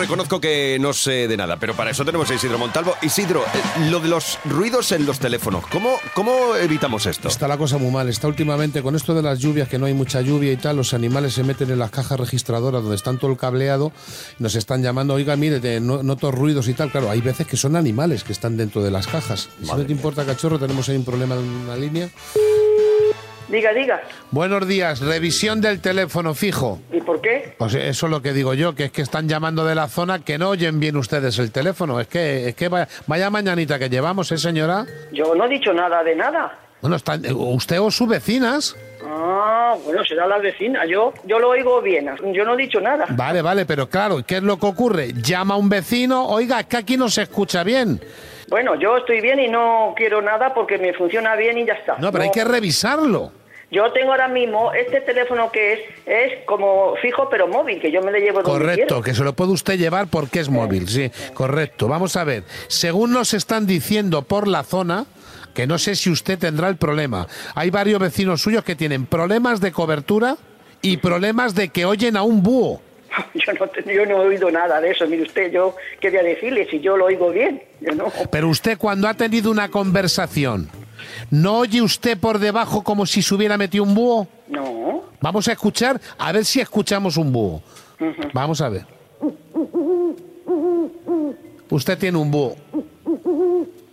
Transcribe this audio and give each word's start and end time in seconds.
reconozco 0.00 0.40
que 0.40 0.78
no 0.80 0.92
sé 0.92 1.28
de 1.28 1.36
nada, 1.36 1.56
pero 1.58 1.74
para 1.74 1.90
eso 1.90 2.04
tenemos 2.04 2.30
a 2.30 2.34
Isidro 2.34 2.58
Montalvo. 2.58 2.94
Isidro, 3.02 3.42
eh, 3.42 3.90
lo 3.90 4.00
de 4.00 4.08
los 4.08 4.38
ruidos 4.46 4.92
en 4.92 5.04
los 5.06 5.18
teléfonos, 5.18 5.66
¿cómo, 5.66 5.96
cómo 6.14 6.56
evitamos 6.56 7.06
esto? 7.06 7.28
Está 7.28 7.46
la 7.46 7.58
cosa 7.58 7.76
muy 7.78 7.90
mal. 7.90 8.08
Está 8.08 8.26
últimamente 8.26 8.82
con 8.82 8.96
esto 8.96 9.14
de 9.14 9.22
las 9.22 9.38
lluvias, 9.38 9.68
que 9.68 9.78
no 9.78 9.86
hay 9.86 9.94
mucha 9.94 10.20
lluvia 10.22 10.52
y 10.52 10.56
tal, 10.56 10.76
los 10.76 10.94
animales 10.94 11.34
se 11.34 11.44
meten 11.44 11.70
en 11.70 11.78
las 11.78 11.90
cajas 11.90 12.18
registradoras 12.18 12.82
donde 12.82 12.96
están 12.96 13.18
todo 13.18 13.30
el 13.30 13.36
cableado, 13.36 13.92
nos 14.38 14.54
están 14.54 14.82
llamando, 14.82 15.14
oiga, 15.14 15.36
mire, 15.36 15.60
te- 15.60 15.80
no- 15.80 16.02
noto 16.02 16.30
ruidos 16.32 16.66
y 16.68 16.74
tal. 16.74 16.90
Claro, 16.90 17.10
hay 17.10 17.20
veces 17.20 17.46
que 17.46 17.56
son 17.56 17.76
animales 17.76 18.24
que 18.24 18.32
están 18.32 18.56
dentro 18.56 18.82
de 18.82 18.90
las 18.90 19.06
cajas. 19.06 19.48
Si 19.62 19.66
no 19.70 19.84
te 19.84 19.92
importa, 19.92 20.24
cachorro, 20.24 20.58
tenemos 20.58 20.88
ahí 20.88 20.96
un 20.96 21.04
problema 21.04 21.34
en 21.34 21.42
una 21.42 21.76
línea. 21.76 22.08
Diga, 23.50 23.72
diga. 23.72 24.00
Buenos 24.30 24.66
días, 24.68 25.00
revisión 25.00 25.60
del 25.60 25.80
teléfono 25.80 26.34
fijo. 26.34 26.78
¿Y 26.92 27.00
por 27.00 27.20
qué? 27.20 27.54
Pues 27.58 27.74
eso 27.74 28.06
es 28.06 28.10
lo 28.10 28.22
que 28.22 28.32
digo 28.32 28.54
yo, 28.54 28.76
que 28.76 28.84
es 28.84 28.92
que 28.92 29.02
están 29.02 29.28
llamando 29.28 29.64
de 29.64 29.74
la 29.74 29.88
zona 29.88 30.20
que 30.20 30.38
no 30.38 30.50
oyen 30.50 30.78
bien 30.78 30.96
ustedes 30.96 31.36
el 31.40 31.50
teléfono. 31.50 31.98
Es 31.98 32.06
que, 32.06 32.48
es 32.50 32.54
que 32.54 32.68
vaya, 32.68 32.86
vaya 33.08 33.28
mañanita 33.28 33.78
que 33.78 33.88
llevamos, 33.88 34.30
¿eh, 34.30 34.38
señora? 34.38 34.86
Yo 35.12 35.34
no 35.34 35.46
he 35.46 35.48
dicho 35.48 35.72
nada 35.72 36.04
de 36.04 36.14
nada. 36.14 36.58
Bueno, 36.80 36.96
están, 36.96 37.22
usted 37.34 37.80
o 37.80 37.90
sus 37.90 38.08
vecinas. 38.08 38.76
Ah, 39.04 39.76
bueno, 39.84 40.04
será 40.04 40.26
la 40.28 40.38
vecina. 40.38 40.86
Yo, 40.86 41.12
yo 41.24 41.38
lo 41.40 41.48
oigo 41.50 41.82
bien. 41.82 42.08
Yo 42.32 42.44
no 42.44 42.54
he 42.54 42.56
dicho 42.56 42.80
nada. 42.80 43.06
Vale, 43.10 43.42
vale, 43.42 43.66
pero 43.66 43.88
claro, 43.88 44.22
¿qué 44.24 44.36
es 44.36 44.42
lo 44.42 44.58
que 44.58 44.66
ocurre? 44.66 45.12
Llama 45.12 45.54
a 45.54 45.56
un 45.56 45.68
vecino, 45.68 46.26
oiga, 46.28 46.60
es 46.60 46.66
que 46.66 46.76
aquí 46.76 46.96
no 46.96 47.08
se 47.08 47.22
escucha 47.22 47.64
bien. 47.64 48.00
Bueno, 48.48 48.74
yo 48.74 48.96
estoy 48.96 49.20
bien 49.20 49.38
y 49.38 49.48
no 49.48 49.94
quiero 49.96 50.20
nada 50.22 50.52
porque 50.52 50.78
me 50.78 50.92
funciona 50.92 51.36
bien 51.36 51.58
y 51.58 51.66
ya 51.66 51.74
está. 51.74 51.96
No, 51.98 52.10
pero 52.10 52.24
hay 52.24 52.30
que 52.30 52.44
revisarlo. 52.44 53.32
Yo 53.70 53.92
tengo 53.92 54.10
ahora 54.10 54.26
mismo 54.26 54.72
este 54.72 55.00
teléfono 55.00 55.52
que 55.52 55.72
es 55.74 55.80
es 56.06 56.44
como 56.44 56.96
fijo 56.96 57.28
pero 57.30 57.46
móvil, 57.46 57.80
que 57.80 57.92
yo 57.92 58.02
me 58.02 58.10
lo 58.10 58.18
llevo 58.18 58.42
donde 58.42 58.50
Correcto, 58.50 58.86
quiero. 58.86 59.02
que 59.02 59.14
se 59.14 59.22
lo 59.22 59.32
puede 59.34 59.52
usted 59.52 59.78
llevar 59.78 60.08
porque 60.08 60.40
es 60.40 60.48
móvil, 60.48 60.88
sí, 60.88 61.10
correcto. 61.34 61.86
Vamos 61.86 62.16
a 62.16 62.24
ver, 62.24 62.42
según 62.68 63.12
nos 63.12 63.32
están 63.32 63.66
diciendo 63.66 64.22
por 64.22 64.48
la 64.48 64.64
zona, 64.64 65.06
que 65.54 65.66
no 65.68 65.78
sé 65.78 65.94
si 65.94 66.10
usted 66.10 66.38
tendrá 66.38 66.68
el 66.68 66.76
problema, 66.76 67.28
hay 67.54 67.70
varios 67.70 68.00
vecinos 68.00 68.42
suyos 68.42 68.64
que 68.64 68.74
tienen 68.74 69.06
problemas 69.06 69.60
de 69.60 69.70
cobertura 69.70 70.36
y 70.82 70.96
problemas 70.96 71.54
de 71.54 71.68
que 71.68 71.84
oyen 71.84 72.16
a 72.16 72.22
un 72.22 72.42
búho. 72.42 72.80
Yo 73.34 73.52
no, 73.52 73.92
yo 73.92 74.06
no 74.06 74.22
he 74.22 74.26
oído 74.26 74.50
nada 74.50 74.80
de 74.80 74.92
eso. 74.92 75.06
Mire 75.06 75.24
usted, 75.24 75.50
yo 75.50 75.74
quería 76.00 76.22
decirle 76.22 76.68
si 76.70 76.78
yo 76.78 76.96
lo 76.96 77.06
oigo 77.06 77.30
bien. 77.30 77.60
Yo 77.80 77.92
no. 77.92 78.12
Pero 78.30 78.48
usted 78.48 78.78
cuando 78.78 79.08
ha 79.08 79.14
tenido 79.14 79.50
una 79.50 79.68
conversación, 79.68 80.70
¿no 81.30 81.58
oye 81.58 81.82
usted 81.82 82.18
por 82.18 82.38
debajo 82.38 82.82
como 82.82 83.06
si 83.06 83.22
se 83.22 83.34
hubiera 83.34 83.56
metido 83.56 83.84
un 83.84 83.94
búho? 83.94 84.28
No. 84.48 85.02
Vamos 85.20 85.48
a 85.48 85.52
escuchar, 85.52 86.00
a 86.18 86.32
ver 86.32 86.44
si 86.44 86.60
escuchamos 86.60 87.16
un 87.16 87.32
búho. 87.32 87.62
Vamos 88.32 88.60
a 88.60 88.68
ver. 88.68 88.86
Usted 91.68 91.98
tiene 91.98 92.18
un 92.18 92.30
búho. 92.30 92.56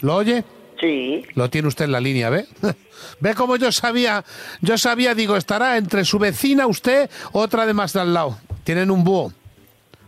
¿Lo 0.00 0.16
oye? 0.16 0.44
Sí. 0.80 1.24
Lo 1.34 1.50
tiene 1.50 1.68
usted 1.68 1.86
en 1.86 1.92
la 1.92 2.00
línea, 2.00 2.30
¿ve? 2.30 2.46
¿Ve 3.20 3.34
cómo 3.34 3.56
yo 3.56 3.72
sabía? 3.72 4.24
Yo 4.60 4.78
sabía, 4.78 5.14
digo, 5.14 5.36
estará 5.36 5.76
entre 5.76 6.04
su 6.04 6.18
vecina, 6.18 6.66
usted, 6.66 7.10
otra 7.32 7.66
de 7.66 7.74
más 7.74 7.92
de 7.92 8.00
al 8.00 8.14
lado. 8.14 8.38
Tienen 8.64 8.90
un 8.90 9.02
búho. 9.02 9.32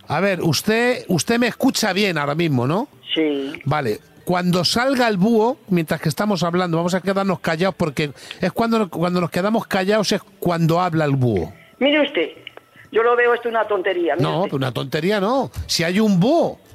A 0.06 0.20
ver, 0.20 0.42
usted, 0.42 1.04
usted 1.08 1.38
me 1.38 1.48
escucha 1.48 1.92
bien 1.92 2.18
ahora 2.18 2.34
mismo, 2.34 2.66
¿no? 2.66 2.88
Sí. 3.14 3.52
Vale. 3.64 4.00
Cuando 4.24 4.64
salga 4.64 5.08
el 5.08 5.16
búho, 5.16 5.58
mientras 5.68 6.00
que 6.00 6.08
estamos 6.08 6.42
hablando, 6.42 6.76
vamos 6.76 6.94
a 6.94 7.00
quedarnos 7.00 7.40
callados 7.40 7.74
porque 7.76 8.12
es 8.40 8.52
cuando, 8.52 8.88
cuando 8.88 9.20
nos 9.20 9.30
quedamos 9.30 9.66
callados 9.66 10.12
es 10.12 10.22
cuando 10.38 10.80
habla 10.80 11.04
el 11.04 11.16
búho. 11.16 11.52
Mire 11.78 12.02
usted, 12.02 12.30
yo 12.92 13.02
lo 13.02 13.16
veo 13.16 13.34
esto 13.34 13.48
una 13.48 13.66
tontería. 13.66 14.16
No, 14.16 14.42
usted. 14.42 14.54
una 14.54 14.72
tontería 14.72 15.20
no. 15.20 15.50
Si 15.66 15.84
hay 15.84 16.00
un 16.00 16.18
búho. 16.18 16.58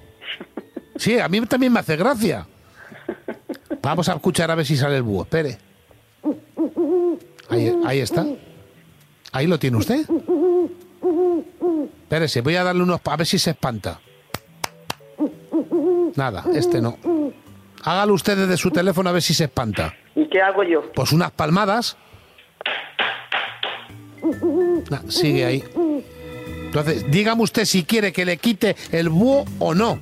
Sí, 0.97 1.19
a 1.19 1.27
mí 1.27 1.41
también 1.41 1.73
me 1.73 1.81
hace 1.81 1.97
gracia. 1.97 2.47
Vamos 3.81 4.07
a 4.07 4.13
escuchar 4.13 4.49
a 4.49 4.55
ver 4.55 4.65
si 4.65 4.77
sale 4.77 4.95
el 4.95 5.03
búho. 5.03 5.23
Espere. 5.23 5.57
Ahí, 7.49 7.75
ahí 7.85 7.99
está. 7.99 8.25
Ahí 9.33 9.45
lo 9.45 9.59
tiene 9.59 9.75
usted. 9.75 10.05
Espérese, 12.03 12.39
voy 12.39 12.55
a 12.55 12.63
darle 12.63 12.83
unos... 12.83 13.01
A 13.03 13.17
ver 13.17 13.27
si 13.27 13.37
se 13.37 13.49
espanta. 13.49 13.99
Nada, 16.15 16.45
este 16.53 16.81
no. 16.81 16.97
Hágalo 17.83 18.13
usted 18.13 18.37
desde 18.37 18.57
su 18.57 18.71
teléfono 18.71 19.09
a 19.09 19.13
ver 19.13 19.21
si 19.21 19.33
se 19.33 19.45
espanta. 19.45 19.93
¿Y 20.15 20.27
qué 20.27 20.41
hago 20.41 20.63
yo? 20.63 20.91
Pues 20.93 21.11
unas 21.11 21.31
palmadas. 21.31 21.97
Ah, 24.91 25.01
sigue 25.07 25.45
ahí. 25.45 25.63
Entonces, 26.65 27.09
dígame 27.11 27.43
usted 27.43 27.65
si 27.65 27.83
quiere 27.83 28.11
que 28.11 28.25
le 28.25 28.37
quite 28.37 28.75
el 28.91 29.09
búho 29.09 29.45
o 29.59 29.73
no. 29.73 29.99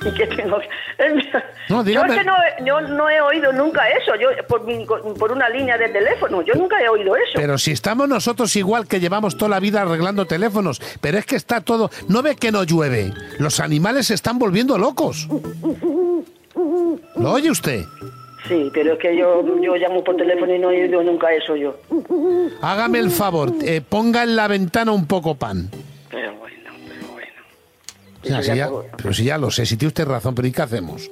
¿Y 0.06 0.14
qué 0.14 0.26
tengo 0.26 0.58
que- 0.60 0.68
No, 1.68 1.84
yo 1.84 2.02
es 2.04 2.12
que 2.18 2.24
no, 2.24 2.34
yo 2.64 2.80
no 2.80 3.08
he 3.10 3.20
oído 3.20 3.52
nunca 3.52 3.88
eso, 3.90 4.12
yo 4.16 4.28
por, 4.48 4.64
mi- 4.64 4.86
por 4.86 5.30
una 5.32 5.48
línea 5.48 5.76
de 5.76 5.88
teléfono, 5.90 6.42
yo 6.42 6.54
nunca 6.54 6.80
he 6.82 6.88
oído 6.88 7.14
eso. 7.16 7.32
Pero 7.34 7.58
si 7.58 7.72
estamos 7.72 8.08
nosotros 8.08 8.54
igual 8.56 8.86
que 8.86 8.98
llevamos 9.00 9.36
toda 9.36 9.50
la 9.50 9.60
vida 9.60 9.82
arreglando 9.82 10.26
teléfonos, 10.26 10.80
pero 11.00 11.18
es 11.18 11.26
que 11.26 11.36
está 11.36 11.60
todo... 11.60 11.90
¿No 12.08 12.22
ve 12.22 12.36
que 12.36 12.50
no 12.50 12.64
llueve? 12.64 13.12
Los 13.38 13.60
animales 13.60 14.06
se 14.08 14.14
están 14.14 14.38
volviendo 14.38 14.78
locos. 14.78 15.28
¿Lo 17.16 17.32
oye 17.32 17.50
usted? 17.50 17.84
Sí, 18.48 18.70
pero 18.72 18.94
es 18.94 18.98
que 18.98 19.16
yo, 19.16 19.44
yo 19.60 19.76
llamo 19.76 20.02
por 20.02 20.16
teléfono 20.16 20.54
y 20.54 20.58
no 20.58 20.70
he 20.70 20.82
oído 20.84 21.02
nunca 21.02 21.32
eso 21.32 21.54
yo. 21.56 21.76
Hágame 22.62 22.98
el 22.98 23.10
favor, 23.10 23.52
eh, 23.62 23.82
ponga 23.86 24.22
en 24.22 24.34
la 24.34 24.48
ventana 24.48 24.92
un 24.92 25.06
poco 25.06 25.34
pan. 25.34 25.70
Si 28.22 28.28
ya 28.28 28.68
pero 28.96 29.14
si 29.14 29.24
ya 29.24 29.38
lo 29.38 29.50
sé, 29.50 29.66
si 29.66 29.76
tiene 29.76 29.88
usted 29.88 30.06
razón, 30.06 30.34
pero 30.34 30.46
¿y 30.46 30.52
qué 30.52 30.62
hacemos? 30.62 31.10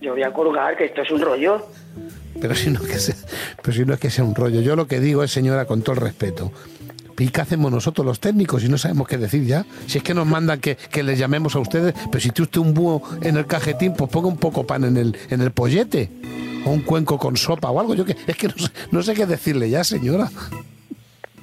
Yo 0.00 0.12
voy 0.12 0.22
a 0.22 0.32
colgar, 0.32 0.76
que 0.76 0.86
esto 0.86 1.02
es 1.02 1.10
un 1.10 1.20
rollo. 1.20 1.66
Pero 2.40 2.54
si, 2.54 2.70
no 2.70 2.80
que 2.80 2.98
sea, 2.98 3.14
pero 3.62 3.72
si 3.72 3.84
no 3.84 3.94
es 3.94 4.00
que 4.00 4.10
sea 4.10 4.24
un 4.24 4.34
rollo. 4.34 4.60
Yo 4.60 4.74
lo 4.74 4.86
que 4.86 4.98
digo 4.98 5.22
es, 5.22 5.30
señora, 5.30 5.66
con 5.66 5.82
todo 5.82 5.94
el 5.94 6.00
respeto. 6.00 6.50
¿Y 7.18 7.28
qué 7.28 7.40
hacemos 7.40 7.70
nosotros 7.70 8.04
los 8.04 8.18
técnicos 8.18 8.62
si 8.62 8.68
no 8.68 8.76
sabemos 8.76 9.06
qué 9.06 9.16
decir 9.16 9.44
ya? 9.44 9.64
Si 9.86 9.98
es 9.98 10.04
que 10.04 10.12
nos 10.12 10.26
mandan 10.26 10.58
que, 10.58 10.74
que 10.74 11.04
les 11.04 11.20
llamemos 11.20 11.54
a 11.54 11.60
ustedes, 11.60 11.94
pero 12.10 12.20
si 12.20 12.30
tiene 12.30 12.46
usted 12.46 12.60
un 12.60 12.74
búho 12.74 13.00
en 13.22 13.36
el 13.36 13.46
cajetín, 13.46 13.94
pues 13.94 14.10
ponga 14.10 14.26
un 14.26 14.38
poco 14.38 14.66
pan 14.66 14.82
en 14.82 14.96
el, 14.96 15.16
en 15.30 15.40
el 15.40 15.52
pollete. 15.52 16.10
O 16.64 16.70
un 16.70 16.82
cuenco 16.82 17.18
con 17.18 17.36
sopa 17.36 17.70
o 17.70 17.78
algo. 17.78 17.94
Yo 17.94 18.04
que, 18.04 18.16
es 18.26 18.36
que 18.36 18.48
no 18.48 18.54
sé, 18.58 18.70
no 18.90 19.02
sé 19.04 19.14
qué 19.14 19.26
decirle 19.26 19.70
ya, 19.70 19.84
señora. 19.84 20.30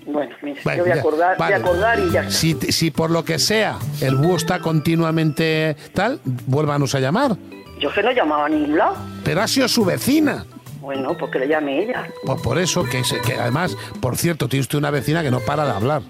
Bueno, 0.05 0.35
Bueno, 0.63 0.77
yo 0.77 0.83
voy 0.83 0.91
a 0.91 0.95
ya, 0.95 1.01
acordar, 1.01 1.37
voy 1.37 1.53
a 1.53 1.55
acordar 1.55 1.99
y 1.99 2.11
ya 2.11 2.21
está. 2.21 2.31
Si, 2.31 2.53
si 2.71 2.91
por 2.91 3.11
lo 3.11 3.23
que 3.23 3.39
sea 3.39 3.77
el 4.01 4.15
búho 4.15 4.35
está 4.37 4.59
continuamente 4.59 5.75
tal, 5.93 6.19
vuélvanos 6.23 6.95
a 6.95 6.99
llamar. 6.99 7.35
Yo 7.79 7.91
que 7.93 8.03
no 8.03 8.11
llamaba 8.11 8.45
a 8.45 8.49
ningún 8.49 8.77
lado. 8.77 8.97
Pero 9.23 9.41
ha 9.41 9.47
sido 9.47 9.67
su 9.67 9.85
vecina. 9.85 10.45
Bueno, 10.81 11.15
pues 11.17 11.31
que 11.31 11.39
le 11.39 11.47
llame 11.47 11.83
ella. 11.83 12.07
Pues 12.25 12.41
por 12.41 12.57
eso, 12.57 12.83
que, 12.83 13.01
que 13.25 13.33
además, 13.35 13.75
por 14.01 14.17
cierto, 14.17 14.47
tiene 14.47 14.61
usted 14.61 14.77
una 14.77 14.91
vecina 14.91 15.21
que 15.21 15.31
no 15.31 15.39
para 15.39 15.65
de 15.65 15.71
hablar. 15.71 16.01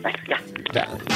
Bueno, 0.00 0.18
ya. 0.28 0.40
Ya. 0.72 1.15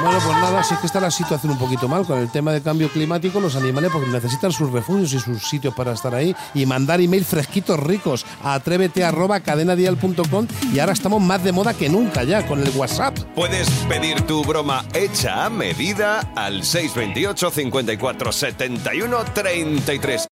Bueno, 0.00 0.20
pues 0.24 0.36
nada, 0.36 0.62
si 0.62 0.74
es 0.74 0.80
que 0.80 0.86
está 0.86 1.00
la 1.00 1.10
situación 1.10 1.52
un 1.52 1.58
poquito 1.58 1.88
mal 1.88 2.06
con 2.06 2.18
el 2.18 2.30
tema 2.30 2.52
de 2.52 2.62
cambio 2.62 2.88
climático, 2.88 3.40
los 3.40 3.56
animales 3.56 3.90
porque 3.92 4.08
necesitan 4.08 4.52
sus 4.52 4.70
refugios 4.70 5.12
y 5.12 5.18
sus 5.18 5.42
sitios 5.42 5.74
para 5.74 5.92
estar 5.92 6.14
ahí 6.14 6.36
y 6.54 6.66
mandar 6.66 7.00
email 7.00 7.24
fresquitos 7.24 7.80
ricos 7.80 8.24
a 8.44 8.54
atrévete 8.54 9.02
arroba 9.04 9.40
cadenadial.com 9.40 10.46
y 10.72 10.78
ahora 10.78 10.92
estamos 10.92 11.20
más 11.20 11.42
de 11.42 11.52
moda 11.52 11.74
que 11.74 11.88
nunca 11.88 12.22
ya 12.22 12.46
con 12.46 12.60
el 12.62 12.70
WhatsApp. 12.76 13.18
Puedes 13.34 13.68
pedir 13.88 14.20
tu 14.22 14.44
broma 14.44 14.84
hecha 14.94 15.46
a 15.46 15.50
medida 15.50 16.20
al 16.36 16.62
628 16.62 17.50
54 17.50 18.32
71 18.32 19.24
33. 19.34 20.28